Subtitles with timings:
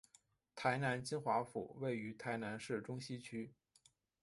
[0.55, 3.53] 台南金华府位于台南市中西区。